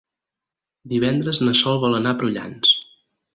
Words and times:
Divendres 0.93 1.41
na 1.43 1.53
Sol 1.61 1.77
vol 1.85 1.99
anar 1.99 2.15
a 2.15 2.19
Prullans. 2.23 2.73